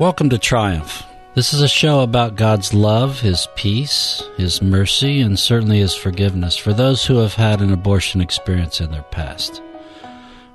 [0.00, 1.02] Welcome to Triumph.
[1.34, 6.56] This is a show about God's love, His peace, His mercy, and certainly His forgiveness
[6.56, 9.60] for those who have had an abortion experience in their past.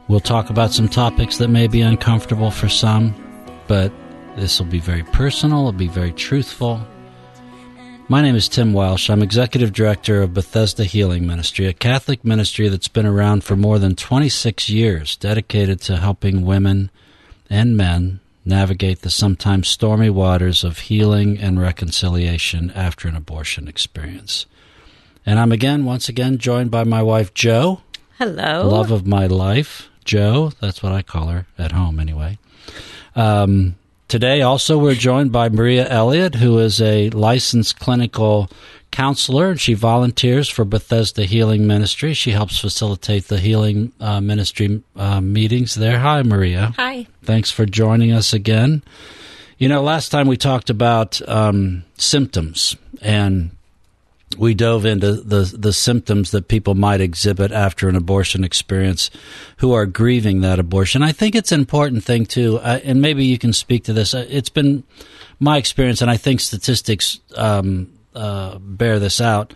[0.07, 3.13] We'll talk about some topics that may be uncomfortable for some,
[3.67, 3.91] but
[4.37, 6.79] this will be very personal, it'll be very truthful.
[8.07, 9.09] My name is Tim Welsh.
[9.09, 13.77] I'm Executive Director of Bethesda Healing Ministry, a Catholic ministry that's been around for more
[13.77, 16.89] than 26 years, dedicated to helping women
[17.49, 24.45] and men navigate the sometimes stormy waters of healing and reconciliation after an abortion experience.
[25.25, 27.81] And I'm again, once again, joined by my wife, Joe.
[28.17, 28.67] Hello.
[28.67, 30.51] Love of my life, Joe.
[30.59, 32.37] That's what I call her at home, anyway.
[33.15, 33.75] Um,
[34.13, 38.47] today, also, we're joined by Maria Elliott, who is a licensed clinical
[38.91, 42.13] counselor, and she volunteers for Bethesda Healing Ministry.
[42.13, 45.97] She helps facilitate the healing uh, ministry uh, meetings there.
[45.97, 46.75] Hi, Maria.
[46.75, 47.07] Hi.
[47.23, 48.83] Thanks for joining us again.
[49.57, 53.49] You know, last time we talked about um, symptoms, and
[54.37, 59.09] we dove into the the symptoms that people might exhibit after an abortion experience,
[59.57, 61.01] who are grieving that abortion.
[61.03, 64.13] I think it's an important thing too, uh, and maybe you can speak to this.
[64.13, 64.83] It's been
[65.39, 69.53] my experience, and I think statistics um, uh, bear this out.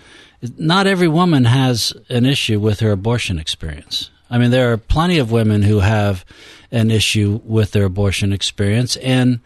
[0.58, 4.12] Not every woman has an issue with her abortion experience.
[4.30, 6.26] I mean, there are plenty of women who have
[6.72, 9.40] an issue with their abortion experience, and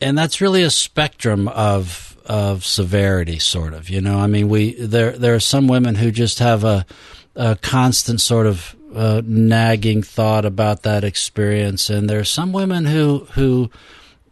[0.00, 3.88] and that's really a spectrum of of severity, sort of.
[3.88, 6.86] You know, I mean, we there there are some women who just have a
[7.34, 12.84] a constant sort of uh, nagging thought about that experience, and there are some women
[12.84, 13.70] who who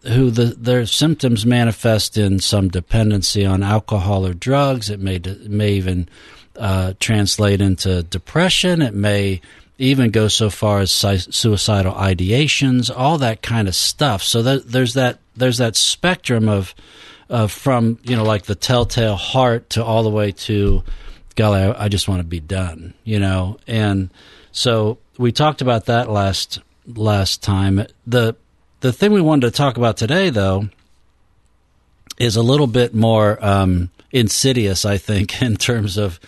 [0.05, 4.91] who the, their symptoms manifest in some dependency on alcohol or drugs.
[4.91, 6.08] It may may even
[6.56, 8.83] uh, translate into depression.
[8.83, 9.41] It may
[9.78, 14.22] even go so far as suicidal ideations, all that kind of stuff.
[14.22, 16.74] So that, there's that there's that spectrum of
[17.29, 20.83] of from you know like the telltale heart to all the way to
[21.37, 23.59] golly, I, I just want to be done, you know.
[23.67, 24.11] And
[24.53, 27.86] so we talked about that last last time.
[28.07, 28.36] The
[28.81, 30.69] the thing we wanted to talk about today, though,
[32.19, 36.19] is a little bit more um, insidious, I think, in terms of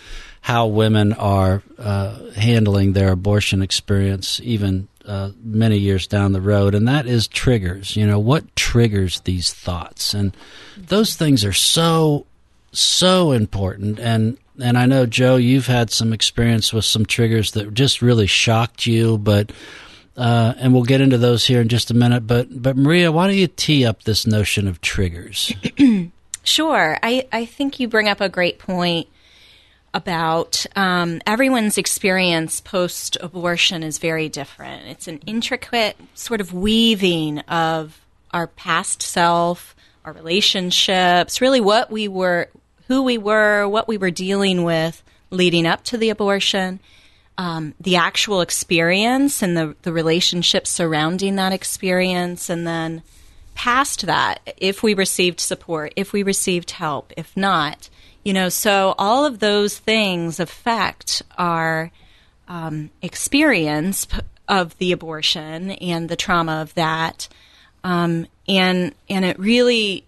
[0.41, 6.75] how women are uh, handling their abortion experience, even uh, many years down the road,
[6.75, 7.95] and that is triggers.
[7.95, 10.13] You know, what triggers these thoughts?
[10.13, 10.37] And
[10.77, 12.27] those things are so,
[12.71, 13.99] so important.
[13.99, 18.27] And and I know, Joe, you've had some experience with some triggers that just really
[18.27, 19.51] shocked you, but
[20.15, 22.27] uh, and we'll get into those here in just a minute.
[22.27, 25.51] But but Maria, why don't you tee up this notion of triggers?
[26.43, 26.99] sure.
[27.01, 29.07] I I think you bring up a great point
[29.93, 34.87] about um, everyone's experience post abortion is very different.
[34.87, 37.99] It's an intricate sort of weaving of
[38.31, 42.49] our past self, our relationships, really what we were,
[42.87, 46.79] who we were, what we were dealing with leading up to the abortion
[47.39, 53.01] um, the actual experience and the, the relationships surrounding that experience, and then
[53.55, 57.89] past that, if we received support, if we received help, if not,
[58.29, 61.89] you know, so all of those things affect our
[62.47, 64.05] um, experience
[64.47, 67.27] of the abortion and the trauma of that,
[67.83, 70.05] um, and and it really,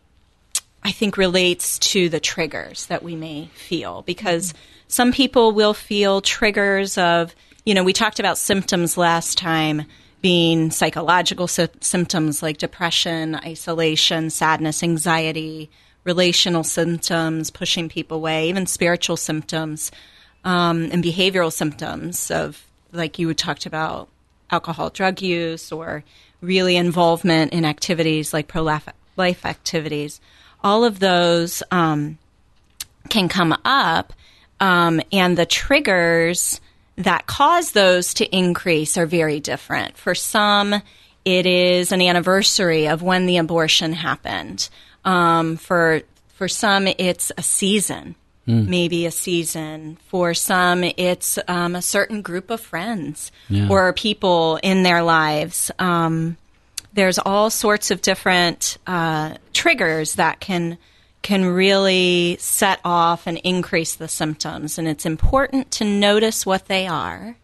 [0.83, 4.53] I think, relates to the triggers that we may feel because.
[4.53, 7.33] Mm-hmm some people will feel triggers of,
[7.65, 9.85] you know, we talked about symptoms last time
[10.21, 15.71] being psychological sy- symptoms like depression, isolation, sadness, anxiety,
[16.03, 19.91] relational symptoms, pushing people away, even spiritual symptoms,
[20.43, 24.09] um, and behavioral symptoms of, like you talked about,
[24.49, 26.03] alcohol, drug use, or
[26.41, 30.19] really involvement in activities like pro life activities.
[30.63, 32.17] All of those um,
[33.09, 34.13] can come up
[34.61, 36.61] um, and the triggers
[36.95, 39.97] that cause those to increase are very different.
[39.97, 40.75] For some,
[41.25, 44.69] it is an anniversary of when the abortion happened.
[45.03, 46.01] Um, for
[46.33, 48.15] for some, it's a season,
[48.47, 48.67] mm.
[48.67, 49.97] maybe a season.
[50.07, 53.67] For some, it's um, a certain group of friends yeah.
[53.69, 55.71] or people in their lives.
[55.77, 56.37] Um,
[56.93, 60.77] there's all sorts of different uh, triggers that can
[61.21, 64.79] can really set off and increase the symptoms.
[64.79, 67.35] And it's important to notice what they are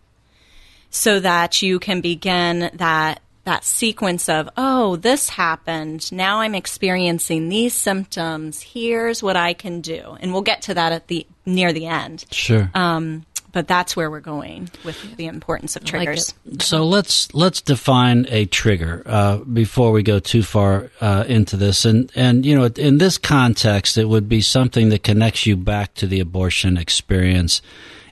[0.89, 6.11] so that you can begin that that sequence of oh this happened.
[6.11, 8.61] Now i'm experiencing these symptoms.
[8.61, 10.17] Here's what i can do.
[10.19, 12.25] And we'll get to that at the near the end.
[12.29, 12.69] Sure.
[12.73, 16.33] Um, but that's where we're going with the importance of like triggers.
[16.59, 21.85] So let's let's define a trigger uh, before we go too far uh, into this,
[21.85, 25.94] and and you know in this context, it would be something that connects you back
[25.95, 27.61] to the abortion experience,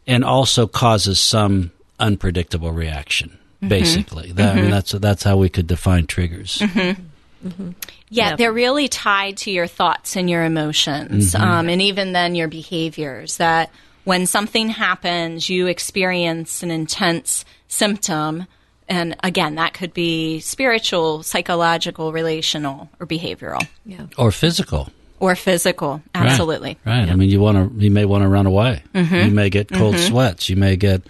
[0.08, 3.38] and also causes some unpredictable reaction.
[3.66, 3.70] Mm-hmm.
[3.70, 6.60] Basically, that, I mean, that's that's how we could define triggers.
[6.60, 7.02] Mm-hmm.
[8.10, 8.36] Yeah, Yeah.
[8.36, 13.38] they're really tied to your thoughts and your emotions, um, and even then your behaviors.
[13.38, 13.72] That
[14.04, 18.46] when something happens, you experience an intense symptom.
[18.88, 24.06] And again, that could be spiritual, psychological, relational, or behavioral, Yeah.
[24.18, 24.90] Or physical.
[25.20, 26.02] or physical.
[26.14, 26.78] Absolutely.
[26.86, 27.10] Right.
[27.10, 27.84] I mean, you want to.
[27.84, 28.84] You may want to run away.
[28.94, 29.16] Mm-hmm.
[29.16, 30.50] You may get cold sweats.
[30.50, 31.02] You may get,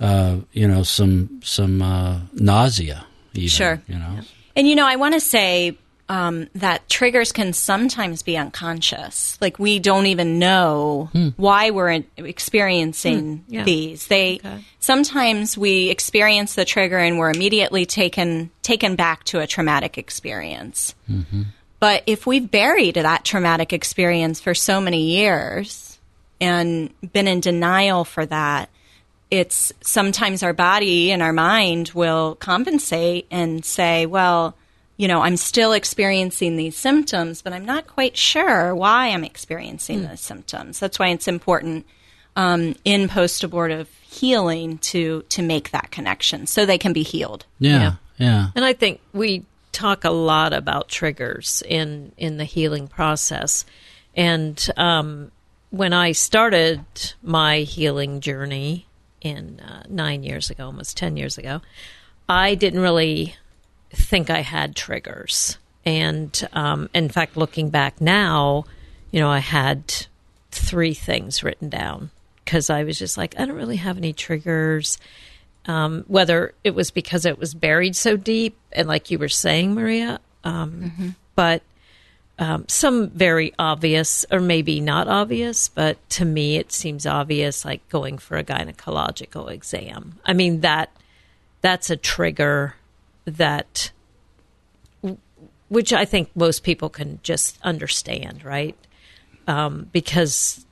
[0.00, 3.04] uh, you know, some some uh, nausea.
[3.34, 3.82] Even, Sure.
[3.86, 4.20] You know.
[4.56, 5.76] And you know, I want to say
[6.08, 9.36] um, that triggers can sometimes be unconscious.
[9.40, 13.64] Like we don't even know why we're in, experiencing yeah.
[13.64, 14.06] these.
[14.06, 14.64] They Okay.
[14.80, 20.94] sometimes we experience the trigger and we're immediately taken taken back to a traumatic experience.
[21.80, 25.98] But if we've buried that traumatic experience for so many years
[26.40, 28.68] and been in denial for that,
[29.30, 34.56] it's sometimes our body and our mind will compensate and say, well,
[34.96, 40.02] you know, I'm still experiencing these symptoms, but I'm not quite sure why I'm experiencing
[40.02, 40.80] those symptoms.
[40.80, 41.86] That's why it's important
[42.34, 47.46] um, in post abortive healing to to make that connection so they can be healed.
[47.60, 47.80] Yeah.
[47.80, 47.92] Yeah.
[48.18, 48.46] Yeah.
[48.56, 53.64] And I think we talk a lot about triggers in in the healing process.
[54.16, 55.30] And um,
[55.70, 56.80] when I started
[57.22, 58.87] my healing journey
[59.20, 61.60] in uh, nine years ago, almost ten years ago,
[62.28, 63.36] I didn't really
[63.90, 65.58] think I had triggers.
[65.84, 68.64] And um, in fact, looking back now,
[69.10, 70.06] you know, I had
[70.50, 72.10] three things written down
[72.44, 74.98] because I was just like, I don't really have any triggers
[75.68, 79.74] um, whether it was because it was buried so deep, and like you were saying,
[79.74, 81.62] Maria, um, but
[82.38, 87.86] um, some very obvious, or maybe not obvious, but to me it seems obvious, like
[87.88, 90.18] going for a gynecological exam.
[90.24, 90.90] I mean that
[91.60, 92.74] that's a trigger
[93.24, 93.90] that,
[95.68, 98.76] which I think most people can just understand, right?
[99.46, 100.64] Um, because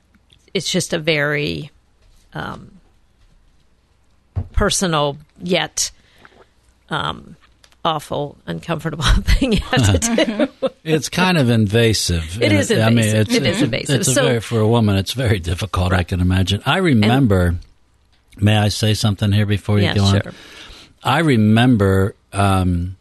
[0.53, 1.71] it's just a very
[4.53, 5.91] personal yet
[6.89, 7.35] um,
[7.87, 10.25] awful, uncomfortable thing you have to
[10.59, 10.69] do.
[10.83, 12.41] It's kind of invasive.
[12.41, 12.71] It is.
[12.71, 13.19] And is I mean, invasive.
[13.27, 13.99] it's, It is invasive.
[13.99, 15.91] It's a So- very, for a woman, it's very difficult.
[15.91, 16.61] I can imagine.
[16.65, 17.55] I remember.
[18.39, 20.21] may I say something here before you yeah, go on?
[20.21, 20.31] sure.
[21.03, 22.95] I remember um,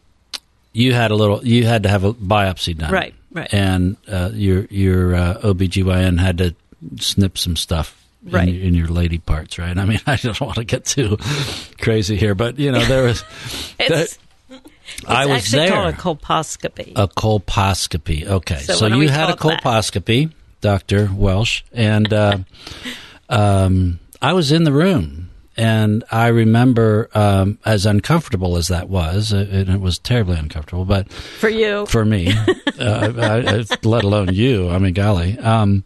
[0.72, 1.46] you had a little.
[1.46, 3.52] You had to have a biopsy done, Right, right.
[3.54, 6.54] And uh, your your uh, OBGYN had to
[6.98, 8.02] snip some stuff.
[8.28, 8.48] Right.
[8.48, 9.76] In, in your lady parts, right?
[9.78, 11.16] I mean, I don't want to get too
[11.80, 13.22] crazy here, but you know, there was.
[14.98, 15.92] It's, I was actually there.
[15.92, 16.92] called a colposcopy.
[16.96, 18.26] A colposcopy.
[18.26, 19.64] Okay, So so, you had a call it that?
[19.64, 22.38] colposcopy, Doctor Welsh, and uh,
[23.28, 29.32] um, I was in the room, and I remember, um, as uncomfortable as that was,
[29.32, 31.86] uh, and it was terribly uncomfortable, but for you.
[31.86, 32.32] for me,
[32.78, 34.70] uh, I, I, let alone you.
[34.70, 35.38] I mean, golly.
[35.38, 35.84] Um,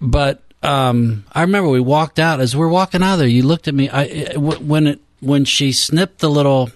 [0.00, 2.40] but um, I remember we walked out.
[2.40, 3.88] As we're walking out of there, you looked at me.
[3.88, 6.70] I when it when she snipped the little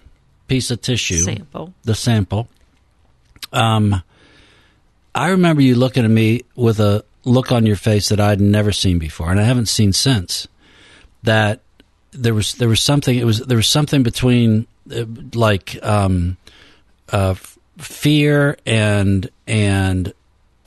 [0.51, 1.73] piece of tissue Sample.
[1.85, 2.49] the sample.
[3.53, 4.03] Um,
[5.15, 8.73] I remember you looking at me with a look on your face that I'd never
[8.73, 10.49] seen before, and I haven't seen since.
[11.23, 11.61] That
[12.11, 13.17] there was there was something.
[13.17, 15.05] It was there was something between uh,
[15.35, 16.37] like um,
[17.11, 17.35] uh,
[17.79, 20.13] fear and and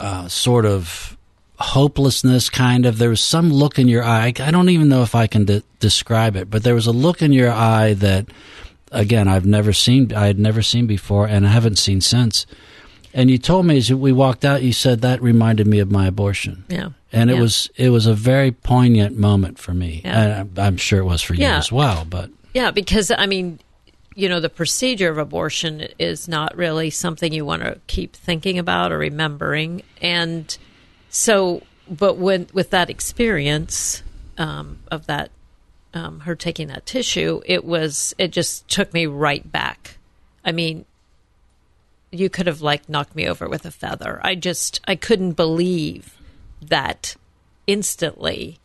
[0.00, 1.14] uh, sort of
[1.56, 5.14] hopelessness kind of there was some look in your eye i don't even know if
[5.14, 8.26] i can de- describe it but there was a look in your eye that
[8.94, 12.46] again I've never seen I had never seen before and I haven't seen since.
[13.12, 16.06] And you told me as we walked out, you said that reminded me of my
[16.08, 16.88] abortion, Yeah.
[17.12, 17.42] and it Yeah.
[17.42, 20.00] was it was a very poignant moment for me.
[20.04, 20.40] Yeah.
[20.40, 21.58] And I'm, sure it was for you Yeah.
[21.58, 22.04] as well.
[22.08, 23.60] But Yeah, because I mean,
[24.16, 28.58] you know, the procedure of abortion is not really something you want to keep thinking
[28.58, 30.56] about or remembering, and
[31.10, 34.02] so, but when with that experience
[34.38, 35.30] um, of that,
[35.94, 39.96] um, her taking that tissue, it was it just took me right back.
[40.44, 40.84] I mean,
[42.12, 44.20] you could have like knocked me over with a feather.
[44.22, 46.16] I just I couldn't believe
[46.60, 47.16] that
[47.66, 48.58] instantly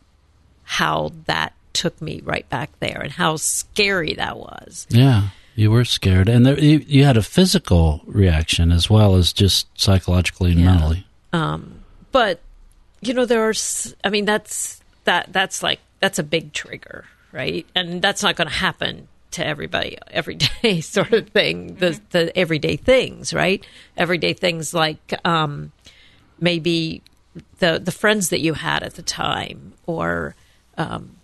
[0.64, 4.86] how that took me right back there and how scary that was.
[4.90, 9.32] yeah, you were scared, and there, you, you had a physical reaction as well as
[9.32, 10.66] just psychologically and Yeah.
[10.74, 11.06] mentally.
[12.12, 12.40] But
[13.00, 13.54] you know, there are.
[14.04, 15.32] I mean, that's that.
[15.32, 17.66] That's like that's a big trigger, right?
[17.74, 21.76] And that's not going to happen to everybody every day, sort of thing.
[21.76, 23.64] The the everyday things, right?
[23.96, 25.72] Everyday things like um,
[26.40, 27.02] maybe
[27.58, 30.34] the the friends that you had at the time, or
[30.76, 31.16] um,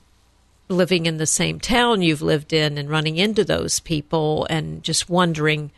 [0.68, 5.08] living in the same town you've lived in, and running into those people, and just
[5.10, 5.70] wondering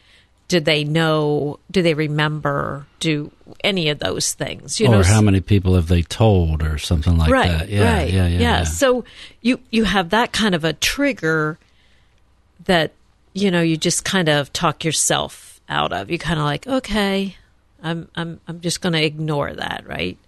[0.49, 3.31] do they know do they remember do
[3.62, 5.02] any of those things you or know?
[5.02, 7.69] how many people have they told or something like right, that?
[7.69, 8.64] Yeah, right yeah, yeah, yeah.
[8.64, 9.05] so
[9.43, 11.59] you you have that kind of a trigger
[12.64, 12.93] that
[13.35, 16.11] you know you just kind of talk yourself out of.
[16.11, 17.37] You kind of like okay
[17.83, 20.19] i'm i'm i'm just going to ignore that right?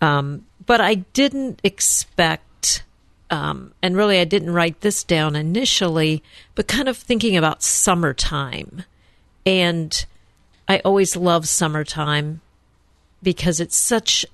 [0.00, 2.84] Um, but i didn't expect
[3.30, 6.22] um, and really i didn't write this down initially
[6.54, 8.84] but kind of thinking about summertime
[9.46, 10.04] and
[10.68, 12.40] I always love summertime
[13.22, 14.26] because it's such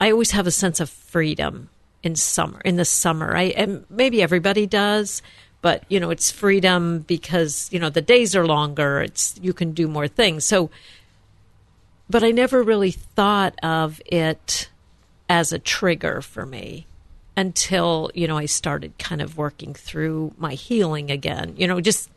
[0.00, 1.68] I always have a sense of freedom
[2.02, 3.36] in summer in the summer.
[3.36, 5.20] I and maybe everybody does,
[5.60, 9.72] but you know, it's freedom because, you know, the days are longer, it's you can
[9.72, 10.44] do more things.
[10.44, 10.70] So
[12.08, 14.68] but I never really thought of it
[15.28, 16.86] as a trigger for me
[17.36, 21.54] until, you know, I started kind of working through my healing again.
[21.56, 22.10] You know, just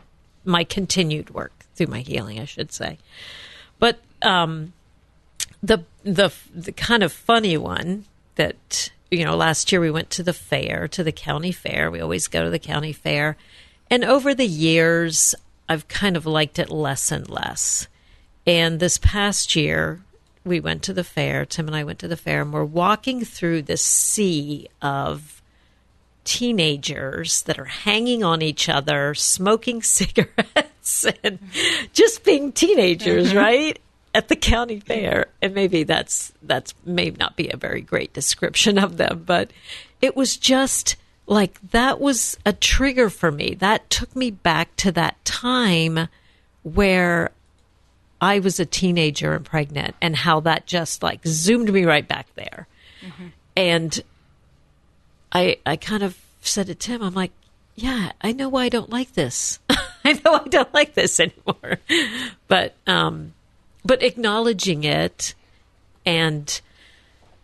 [0.43, 2.97] my continued work through my healing, I should say.
[3.79, 4.73] But um,
[5.61, 8.05] the the the kind of funny one
[8.35, 11.91] that you know, last year we went to the fair, to the county fair.
[11.91, 13.37] We always go to the county fair,
[13.89, 15.35] and over the years,
[15.69, 17.87] I've kind of liked it less and less.
[18.47, 20.01] And this past year,
[20.43, 21.45] we went to the fair.
[21.45, 25.41] Tim and I went to the fair, and we're walking through this sea of
[26.23, 30.69] teenagers that are hanging on each other, smoking cigarettes,
[31.23, 31.39] and
[31.93, 33.37] just being teenagers, mm-hmm.
[33.37, 33.79] right?
[34.13, 38.77] At the county fair, and maybe that's that's may not be a very great description
[38.77, 39.51] of them, but
[40.01, 40.95] it was just
[41.27, 43.55] like that was a trigger for me.
[43.55, 46.07] That took me back to that time
[46.63, 47.31] where
[48.21, 52.27] I was a teenager and pregnant, and how that just like zoomed me right back
[52.35, 52.67] there.
[53.01, 53.27] Mm-hmm.
[53.57, 54.01] And
[55.33, 57.31] I I kind of said to Tim, I'm like,
[57.75, 59.59] yeah, I know why I don't like this.
[60.07, 61.79] I know I don't like this anymore.
[62.47, 63.33] But um,
[63.83, 65.33] but acknowledging it
[66.05, 66.61] and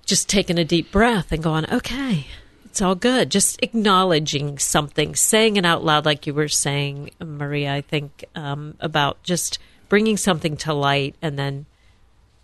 [0.05, 2.27] just taking a deep breath and going, okay,
[2.65, 3.31] it's all good.
[3.31, 7.73] Just acknowledging something, saying it out loud, like you were saying, Maria.
[7.73, 9.57] I think um, about just
[9.89, 11.65] bringing something to light, and then,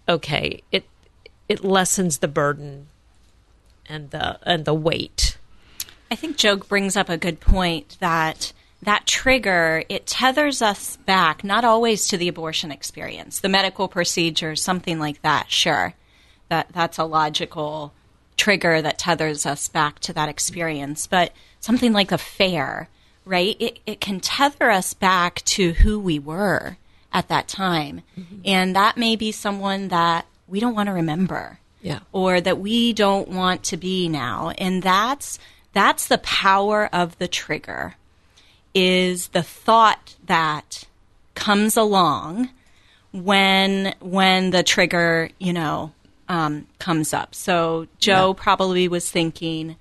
[0.09, 0.85] okay, it
[1.47, 2.87] it lessens the burden
[3.85, 5.37] and the and the weight.
[6.09, 11.43] I think Joe brings up a good point that that trigger it tethers us back
[11.43, 15.49] not always to the abortion experience, the medical procedure, something like that.
[15.49, 15.93] Sure,
[16.49, 17.93] that that's a logical
[18.37, 22.89] trigger that tethers us back to that experience, but something like a fair,
[23.25, 23.55] right?
[23.59, 26.77] It it can tether us back to who we were
[27.11, 28.41] at that time, mm-hmm.
[28.45, 31.99] and that may be someone that we don't want to remember yeah.
[32.11, 34.51] or that we don't want to be now.
[34.57, 35.39] And that's
[35.73, 37.95] that's the power of the trigger
[38.77, 40.83] is the thought that
[41.33, 42.49] comes along
[43.11, 45.93] when when the trigger, you know,
[46.29, 47.33] um, comes up.
[47.33, 48.43] So Joe yeah.
[48.43, 49.77] probably was thinking,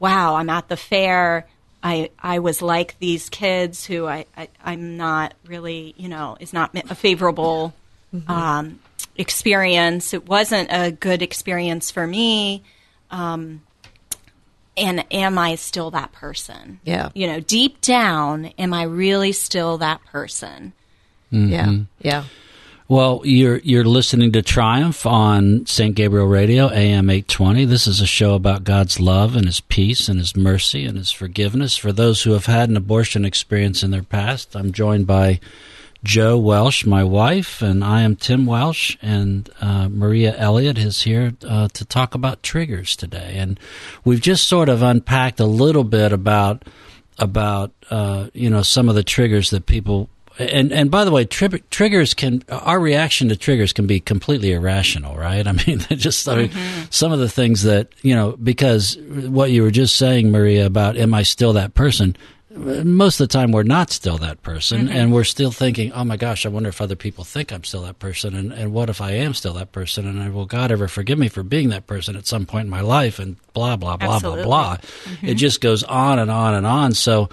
[0.00, 1.46] "Wow, I'm at the fair.
[1.84, 6.52] I I was like these kids who I, I am not really, you know, is
[6.52, 7.72] not a favorable
[8.12, 8.28] mm-hmm.
[8.28, 8.80] um,
[9.16, 10.12] experience.
[10.14, 12.64] It wasn't a good experience for me.
[13.12, 13.62] Um,
[14.76, 16.80] and am I still that person?
[16.84, 17.10] Yeah.
[17.14, 20.72] You know, deep down, am I really still that person?
[21.32, 21.52] Mm-hmm.
[21.52, 21.72] Yeah.
[22.00, 22.24] Yeah.
[22.88, 25.94] Well, you're you're listening to Triumph on St.
[25.94, 27.64] Gabriel Radio, AM 820.
[27.64, 31.10] This is a show about God's love and his peace and his mercy and his
[31.10, 34.54] forgiveness for those who have had an abortion experience in their past.
[34.54, 35.40] I'm joined by
[36.04, 41.32] Joe Welsh, my wife, and I am Tim Welsh, and uh, Maria Elliott is here
[41.46, 43.34] uh, to talk about triggers today.
[43.36, 43.58] And
[44.04, 46.64] we've just sort of unpacked a little bit about
[47.18, 51.24] about uh, you know some of the triggers that people and and by the way,
[51.24, 55.46] tri- triggers can our reaction to triggers can be completely irrational, right?
[55.46, 56.84] I mean, just I mean, mm-hmm.
[56.90, 60.96] some of the things that you know because what you were just saying, Maria, about
[60.96, 62.16] am I still that person?
[62.54, 64.96] Most of the time we're not still that person mm-hmm.
[64.96, 67.82] and we're still thinking oh my gosh i wonder if other people think i'm still
[67.82, 70.70] that person and, and what if i am still that person and I, will god
[70.70, 73.76] ever forgive me for being that person at some point in my life and blah
[73.76, 74.44] blah blah Absolutely.
[74.44, 75.28] blah blah mm-hmm.
[75.28, 77.30] it just goes on and on and on so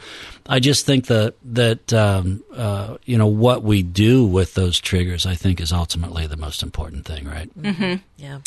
[0.48, 5.26] i just think that that um, uh, you know what we do with those triggers
[5.26, 7.96] i think is ultimately the most important thing right mm-hmm.
[8.18, 8.40] yeah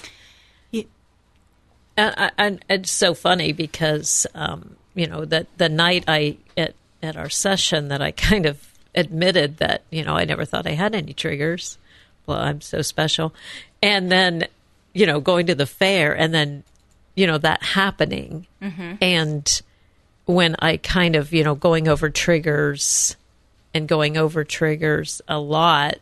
[1.98, 7.16] I, I, it's so funny because um, you know that the night I at at
[7.16, 10.94] our session that I kind of admitted that you know I never thought I had
[10.94, 11.78] any triggers.
[12.26, 13.34] Well, I'm so special,
[13.82, 14.46] and then
[14.92, 16.64] you know going to the fair and then
[17.14, 18.46] you know that happening.
[18.60, 18.94] Mm-hmm.
[19.00, 19.62] And
[20.24, 23.16] when I kind of you know going over triggers
[23.74, 25.96] and going over triggers a lot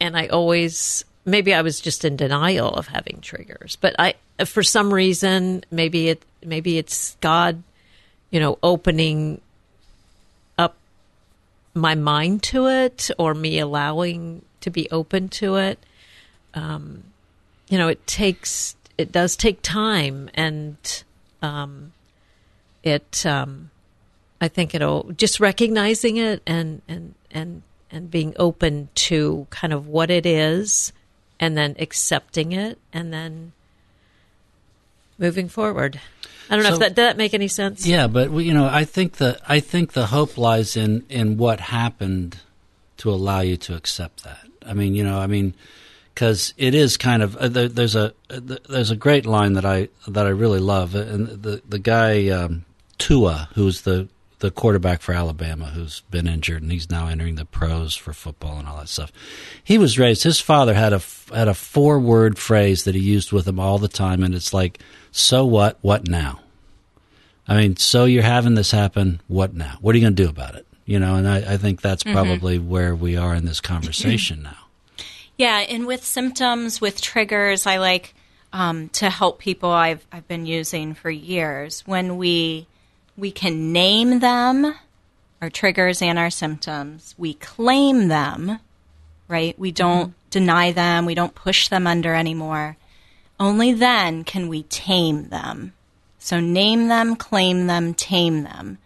[0.00, 4.62] and I always maybe I was just in denial of having triggers but I for
[4.62, 7.62] some reason maybe it maybe it's God
[8.34, 9.40] you know opening
[10.58, 10.74] up
[11.72, 15.78] my mind to it or me allowing to be open to it
[16.54, 17.04] um,
[17.68, 21.04] you know it takes it does take time and
[21.42, 21.92] um,
[22.82, 23.70] it um,
[24.40, 29.86] I think it'll just recognizing it and and and and being open to kind of
[29.86, 30.92] what it is
[31.38, 33.52] and then accepting it and then
[35.18, 36.00] moving forward.
[36.50, 37.86] I don't know So- if that did that make any sense.
[37.86, 41.60] Yeah, but you know, I think the I think the hope lies in in what
[41.60, 42.38] happened
[42.98, 44.46] to allow you to accept that.
[44.66, 45.54] I mean, you know, I mean,
[46.14, 49.64] because it is kind of uh, there, there's a uh, there's a great line that
[49.64, 52.64] I that I really love, and the the guy um,
[52.98, 54.08] Tua, who's the
[54.40, 58.58] the quarterback for Alabama, who's been injured and he's now entering the pros for football
[58.58, 59.10] and all that stuff.
[59.62, 60.22] He was raised.
[60.24, 61.00] His father had a
[61.32, 64.52] had a four word phrase that he used with him all the time, and it's
[64.52, 64.80] like,
[65.16, 65.78] "So what?
[65.80, 66.40] What now?"
[67.46, 69.20] I mean, so you're having this happen.
[69.28, 69.76] What now?
[69.80, 70.66] What are you going to do about it?
[70.86, 74.56] You know, and I, I think that's probably where we are in this conversation now.
[75.36, 78.14] Yeah, and with symptoms, with triggers, I like
[78.52, 79.68] um, to help people.
[79.68, 82.68] I've I've been using for years when we
[83.16, 84.76] we can name them,
[85.42, 87.16] our triggers and our symptoms.
[87.18, 88.60] We claim them,
[89.26, 89.58] right?
[89.58, 91.04] We don't deny them.
[91.04, 92.76] We don't push them under anymore.
[93.38, 95.72] Only then can we tame them.
[96.18, 98.78] So name them, claim them, tame them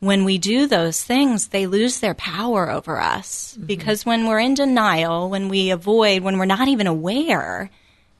[0.00, 3.54] when we do those things, they lose their power over us.
[3.54, 3.66] Mm-hmm.
[3.66, 7.70] Because when we're in denial, when we avoid, when we're not even aware,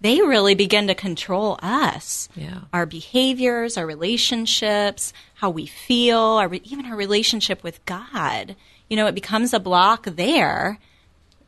[0.00, 2.28] they really begin to control us.
[2.34, 2.60] Yeah.
[2.72, 8.56] Our behaviors, our relationships, how we feel, our, even our relationship with God.
[8.88, 10.78] You know, it becomes a block there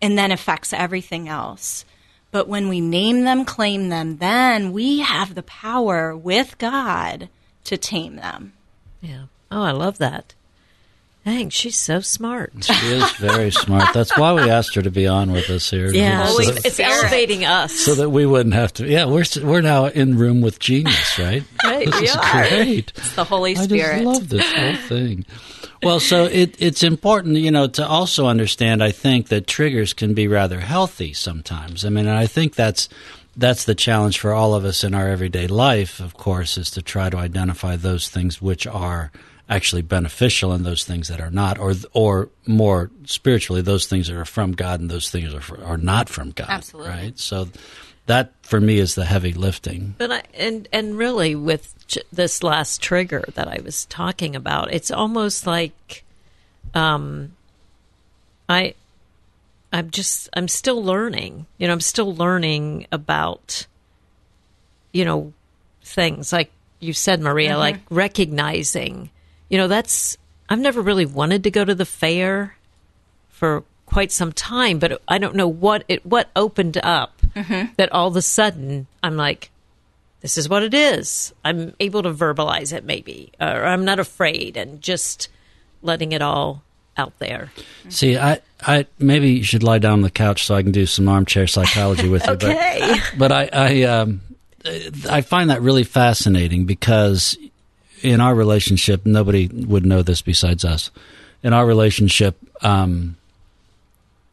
[0.02, 1.84] and then affects everything else.
[2.30, 7.28] But when we name them, claim them, then we have the power with God
[7.64, 8.52] to tame them.
[9.00, 9.24] Yeah.
[9.50, 10.34] Oh, I love that.
[11.24, 12.52] Dang, she's so smart.
[12.62, 13.92] She is very smart.
[13.92, 15.92] That's why we asked her to be on with us here.
[15.92, 16.92] Yeah, so, Holy that, it's Spirit.
[16.92, 17.72] elevating us.
[17.74, 18.86] so that we wouldn't have to.
[18.86, 21.42] Yeah, we're we're now in room with genius, right?
[21.62, 22.48] Right, this we is are.
[22.48, 22.92] great.
[22.96, 24.02] It's the Holy I Spirit.
[24.02, 25.26] just love this whole thing.
[25.82, 28.82] Well, so it, it's important, you know, to also understand.
[28.82, 31.84] I think that triggers can be rather healthy sometimes.
[31.84, 32.88] I mean, and I think that's
[33.36, 36.00] that's the challenge for all of us in our everyday life.
[36.00, 39.10] Of course, is to try to identify those things which are
[39.48, 44.16] actually beneficial and those things that are not, or or more spiritually, those things that
[44.16, 46.48] are from God and those things are fr- are not from God.
[46.50, 46.90] Absolutely.
[46.90, 47.18] right.
[47.18, 47.48] So
[48.10, 49.94] that for me is the heavy lifting.
[49.96, 54.72] But I and and really with j- this last trigger that I was talking about,
[54.72, 56.02] it's almost like,
[56.74, 57.36] um,
[58.48, 58.74] I,
[59.72, 61.46] I'm just I'm still learning.
[61.56, 63.68] You know, I'm still learning about,
[64.90, 65.32] you know,
[65.84, 69.10] things like you said, Maria, like recognizing.
[69.48, 70.18] You know, that's
[70.48, 72.56] I've never really wanted to go to the fair
[73.28, 78.08] for quite some time, but I don't know what it what opened up that all
[78.08, 79.50] of a sudden I'm like,
[80.20, 81.32] this is what it is.
[81.44, 85.28] I'm able to verbalize it, maybe, or I'm not afraid, and just
[85.82, 86.62] letting it all
[86.96, 87.50] out there.
[87.88, 90.84] See, I, I maybe you should lie down on the couch so I can do
[90.84, 92.32] some armchair psychology with you.
[92.34, 92.98] Okay.
[93.16, 94.20] But, but I, I, um,
[95.08, 97.38] I find that really fascinating because
[98.02, 100.90] in our relationship, nobody would know this besides us.
[101.42, 103.16] In our relationship, um,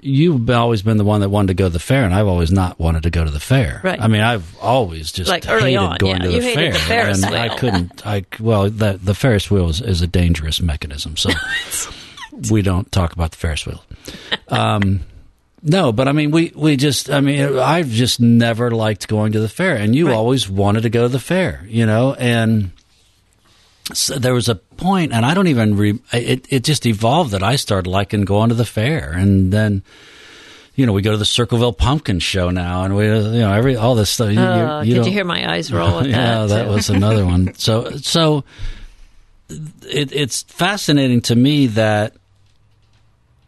[0.02, 2.52] you've always been the one that wanted to go to the fair, and I've always
[2.52, 3.82] not wanted to go to the fair.
[3.84, 4.00] Right.
[4.02, 6.24] I mean, I've always just Like hated on, going yeah.
[6.24, 8.06] to the You hated fair, the Ferris and I couldn't.
[8.08, 11.32] I well, the the Ferris wheel is, is a dangerous mechanism, so
[12.52, 13.84] we don't talk about the Ferris wheel.
[14.50, 15.02] Um,
[15.64, 19.40] no, but I mean, we, we just, I mean, I've just never liked going to
[19.40, 20.16] the fair, and you Right.
[20.16, 22.72] always wanted to go to the fair, you know, and
[23.94, 27.44] so there was a point, and I don't even, re, it, it just evolved that
[27.44, 29.84] I started liking going to the fair, and then,
[30.76, 33.76] you know, we go to the Circleville Pumpkin Show now, and we, you know, every,
[33.76, 34.32] all this stuff.
[34.32, 36.48] You, Uh, you did you hear my eyes roll yeah, that?
[36.48, 37.54] that was another one.
[37.58, 38.44] So, so
[39.50, 42.14] it, it's fascinating to me that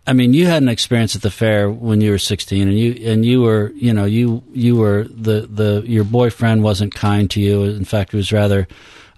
[0.07, 3.11] I mean, you had an experience at the fair when you were 16 and you,
[3.11, 7.39] and you were, you know, you, you were the, the, your boyfriend wasn't kind to
[7.39, 7.63] you.
[7.65, 8.67] In fact, he was rather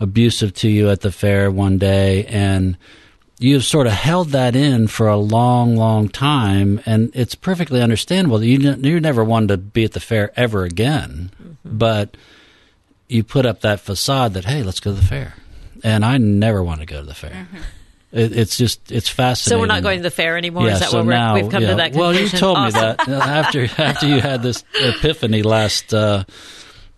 [0.02, 2.26] abusive to you at the fair one day.
[2.26, 2.78] And
[3.40, 6.82] you've sort of held that in for a long, long time.
[6.86, 10.64] And it's perfectly understandable that you, you never wanted to be at the fair ever
[10.64, 11.32] again.
[11.42, 11.78] Mm-hmm.
[11.78, 12.18] But
[13.08, 15.36] you put up that facade that, hey, let's go to the fair.
[15.84, 17.32] And I never want to go to the fair.
[17.32, 17.58] Mm-hmm.
[18.12, 19.58] It, it's just it's fascinating.
[19.58, 20.68] So we're not going to the fair anymore.
[20.68, 21.70] Yeah, Is that so what now, we've come yeah.
[21.70, 22.24] to that conclusion?
[22.24, 22.82] Well, you told awesome.
[22.82, 25.94] me that after after you had this epiphany last.
[25.94, 26.26] Uh,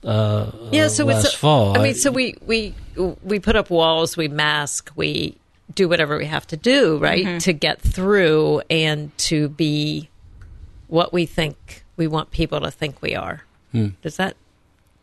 [0.03, 1.77] uh, yeah, so last it's, fall.
[1.77, 5.37] I mean, so we we we put up walls, we mask, we
[5.73, 7.37] do whatever we have to do, right, mm-hmm.
[7.39, 10.09] to get through and to be
[10.87, 13.43] what we think we want people to think we are.
[13.71, 13.89] Hmm.
[14.01, 14.35] Does that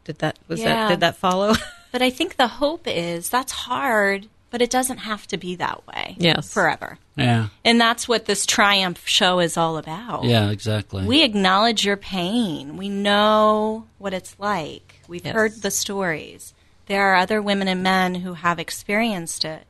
[0.04, 0.66] did that was yeah.
[0.74, 1.54] that did that follow?
[1.92, 5.86] but I think the hope is that's hard but it doesn't have to be that
[5.86, 6.52] way yes.
[6.52, 6.98] forever.
[7.16, 7.48] Yeah.
[7.64, 10.24] And that's what this Triumph show is all about.
[10.24, 11.06] Yeah, exactly.
[11.06, 12.76] We acknowledge your pain.
[12.76, 15.00] We know what it's like.
[15.06, 15.34] We've yes.
[15.34, 16.52] heard the stories.
[16.86, 19.62] There are other women and men who have experienced it,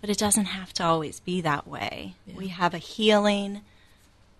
[0.00, 2.14] but it doesn't have to always be that way.
[2.26, 2.36] Yeah.
[2.36, 3.62] We have a healing,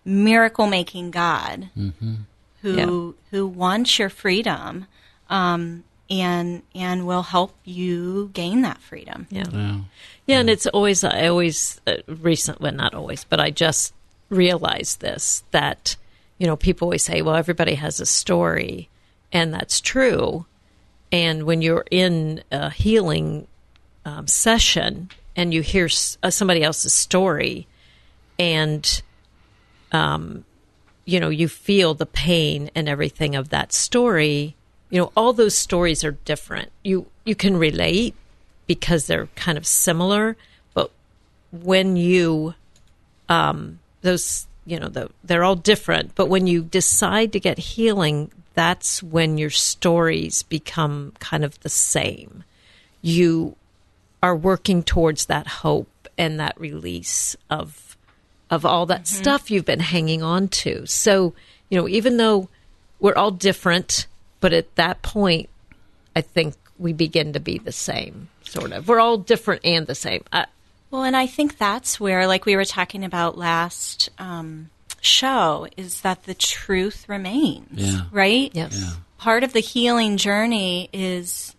[0.05, 2.15] miracle making God mm-hmm.
[2.61, 3.29] who yeah.
[3.31, 4.87] who wants your freedom.
[5.29, 9.27] Um, and and will help you gain that freedom.
[9.29, 9.77] Yeah, yeah,
[10.25, 13.93] yeah and it's always I always uh, recent, well, not always, but I just
[14.29, 15.95] realized this that
[16.37, 18.89] you know people always say, well, everybody has a story,
[19.31, 20.45] and that's true.
[21.11, 23.47] And when you're in a healing
[24.05, 25.89] um, session and you hear
[26.21, 27.67] uh, somebody else's story,
[28.39, 29.01] and
[29.91, 30.43] um,
[31.05, 34.55] you know you feel the pain and everything of that story
[34.89, 36.71] you know all those stories are different.
[36.83, 38.15] You you can relate
[38.67, 40.37] because they're kind of similar
[40.73, 40.91] but
[41.51, 42.53] when you
[43.27, 46.15] um those you know the, they're all different.
[46.15, 51.69] But when you decide to get healing that's when your stories become kind of the
[51.69, 52.43] same.
[53.01, 53.55] You
[54.21, 57.95] are working towards that hope and that release of
[58.49, 59.21] of all that mm-hmm.
[59.21, 60.85] stuff you've been hanging on to.
[60.85, 61.33] So
[61.69, 62.49] you know even though
[62.99, 64.07] we're all different
[64.39, 65.49] but at that point,
[66.15, 68.87] I think we begin to be the same, sort of.
[68.87, 70.23] We're all different and the same.
[70.31, 70.45] Uh,
[70.91, 74.69] well, and I think that's where, like we were talking about last um,
[75.01, 78.01] show, is that the truth remains, yeah.
[78.11, 78.49] right?
[78.53, 78.79] Yes.
[78.81, 78.93] Yeah.
[79.17, 81.55] Part of the healing journey is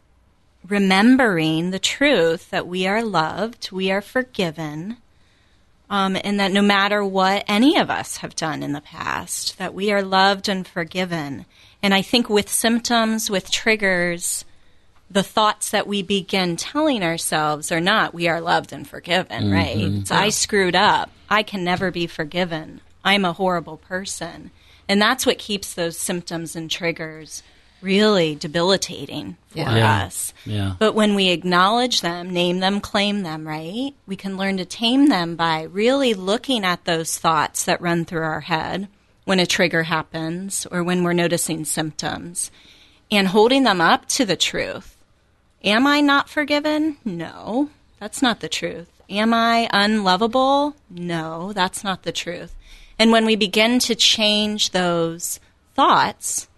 [0.66, 4.96] remembering the truth that we are loved, we are forgiven,
[5.88, 9.74] um, and that no matter what any of us have done in the past, that
[9.74, 11.44] we are loved and forgiven.
[11.82, 14.44] And I think with symptoms, with triggers,
[15.10, 19.52] the thoughts that we begin telling ourselves are not, we are loved and forgiven, mm-hmm.
[19.52, 19.76] right?
[19.76, 21.10] It's, I screwed up.
[21.28, 22.80] I can never be forgiven.
[23.04, 24.50] I'm a horrible person.
[24.88, 27.42] And that's what keeps those symptoms and triggers
[27.80, 30.04] really debilitating for yeah.
[30.04, 30.34] us.
[30.44, 30.74] Yeah.
[30.78, 33.92] But when we acknowledge them, name them, claim them, right?
[34.06, 38.22] We can learn to tame them by really looking at those thoughts that run through
[38.22, 38.88] our head
[39.24, 42.50] when a trigger happens or when we're noticing symptoms
[43.10, 44.96] and holding them up to the truth.
[45.62, 46.96] Am I not forgiven?
[47.04, 48.88] No, that's not the truth.
[49.08, 50.76] Am I unlovable?
[50.88, 52.54] No, that's not the truth.
[52.98, 55.40] And when we begin to change those
[55.74, 56.48] thoughts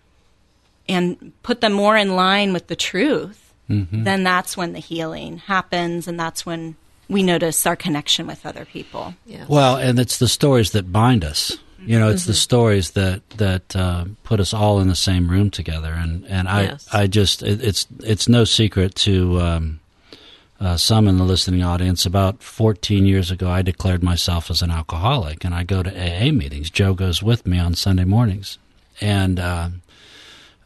[0.89, 4.05] and put them more in line with the truth, mm-hmm.
[4.05, 6.77] then that's when the healing happens and that's when
[7.09, 9.15] we notice our connection with other people.
[9.27, 9.47] Yeah.
[9.49, 11.59] Well, and it's the stories that bind us.
[11.85, 12.31] You know, it's mm-hmm.
[12.31, 16.49] the stories that that uh, put us all in the same room together, and and
[16.49, 16.89] I yes.
[16.93, 19.81] I just it, it's it's no secret to um,
[20.61, 22.07] uh, some in the listening audience.
[22.07, 26.31] About 14 years ago, I declared myself as an alcoholic, and I go to AA
[26.33, 26.71] meetings.
[26.71, 28.59] Joe goes with me on Sunday mornings,
[29.01, 29.41] and.
[29.41, 29.69] Uh,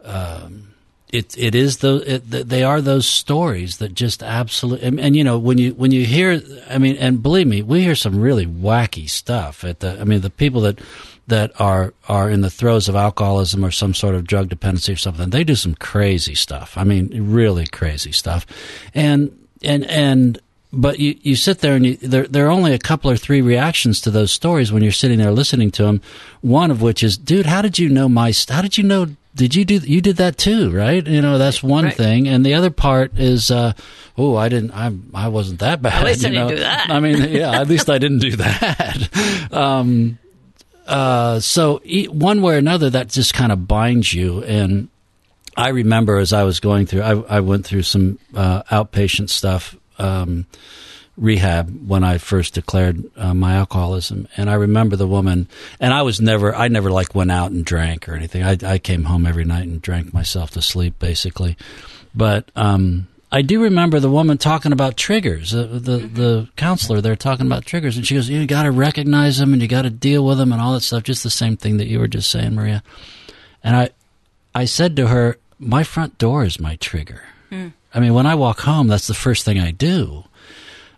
[0.05, 0.76] um,
[1.09, 5.23] it it is the it, they are those stories that just absolutely and, and, you
[5.23, 8.47] know when you when you hear I mean and believe me we hear some really
[8.47, 10.81] wacky stuff at the I mean the people that
[11.29, 14.97] that are are in the throes of alcoholism or some sort of drug dependency or
[14.97, 18.45] something they do some crazy stuff I mean really crazy stuff
[18.93, 20.41] and and and
[20.73, 23.41] but you, you sit there and you, there, there are only a couple or three
[23.41, 26.03] reactions to those stories when you're sitting there listening to them.
[26.43, 29.55] One of which is, dude, how did you know my, how did you know did
[29.55, 31.07] you do you did that too right?
[31.07, 31.95] You know that's one right.
[31.95, 32.27] thing.
[32.27, 33.75] And the other part is uh,
[34.17, 36.49] oh i didn't i i wasn't that bad at least you I know?
[36.49, 36.91] didn't do that.
[36.91, 39.09] I mean yeah at least i didn't do that.
[39.53, 40.19] Um,
[40.87, 44.43] uh, so one way or another that just kind of binds you.
[44.43, 44.89] And
[45.57, 49.77] i remember as i was going through i, I went through some uh, outpatient stuff
[49.99, 50.47] um,
[51.17, 55.49] rehab when I first declared uh, my alcoholism, and I remember the woman.
[55.81, 58.43] And I was never, I never like went out and drank or anything.
[58.43, 61.57] I, I came home every night and drank myself to sleep, basically.
[62.15, 65.55] But um, I do remember the woman talking about triggers.
[65.55, 69.39] Uh, the the counselor there talking about triggers, and she goes, "You got to recognize
[69.39, 71.57] them, and you got to deal with them, and all that stuff." Just the same
[71.57, 72.83] thing that you were just saying, Maria.
[73.65, 73.91] And I,
[74.55, 77.73] I said to her, "My front door is my trigger." Mm.
[77.93, 80.25] I mean, when I walk home, that's the first thing I do.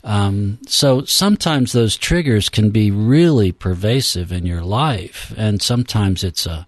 [0.05, 6.47] Um, so sometimes those triggers can be really pervasive in your life, and sometimes it's
[6.47, 6.67] a,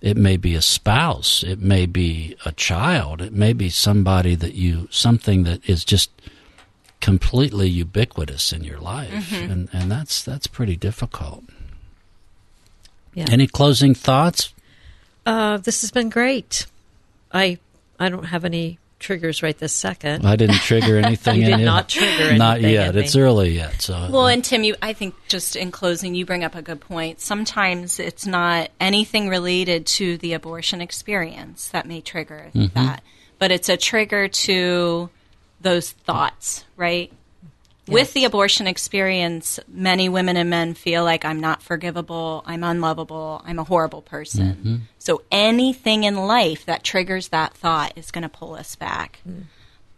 [0.00, 4.54] it may be a spouse, it may be a child, it may be somebody that
[4.54, 6.10] you, something that is just
[7.00, 9.50] completely ubiquitous in your life, mm-hmm.
[9.50, 11.44] and and that's that's pretty difficult.
[13.14, 13.26] Yeah.
[13.30, 14.52] Any closing thoughts?
[15.24, 16.66] Uh, this has been great.
[17.32, 17.58] I
[17.98, 20.26] I don't have any triggers right this second.
[20.26, 21.40] I didn't trigger anything.
[21.40, 22.38] you did not trigger anything.
[22.38, 22.96] Not yet.
[22.96, 23.82] It's early yet.
[23.82, 26.80] So well, and Tim, you, I think just in closing, you bring up a good
[26.80, 27.20] point.
[27.20, 32.74] Sometimes it's not anything related to the abortion experience that may trigger mm-hmm.
[32.74, 33.02] that,
[33.38, 35.10] but it's a trigger to
[35.60, 37.12] those thoughts, right?
[37.86, 37.94] Yes.
[37.94, 43.42] With the abortion experience, many women and men feel like I'm not forgivable, I'm unlovable,
[43.44, 44.46] I'm a horrible person.
[44.48, 44.76] Mm-hmm.
[44.98, 49.20] So anything in life that triggers that thought is going to pull us back.
[49.28, 49.44] Mm.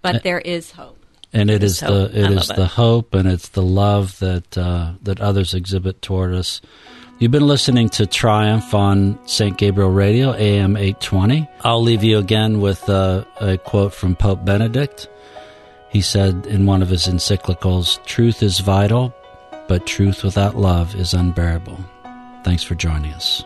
[0.03, 0.99] But uh, there is hope.
[1.33, 5.21] And it is the it is the hope and it's the love that uh, that
[5.21, 6.61] others exhibit toward us.
[7.19, 9.59] You've been listening to Triumph on St.
[9.59, 11.49] Gabriel Radio, AM 820.
[11.65, 15.09] I'll leave you again with uh, a quote from Pope Benedict.
[15.91, 19.15] He said in one of his encyclicals, Truth is vital,
[19.69, 21.79] but truth without love is unbearable.
[22.45, 23.45] Thanks for joining us.